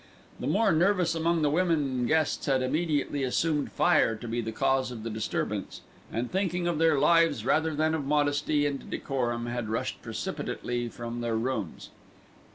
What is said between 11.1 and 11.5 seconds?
their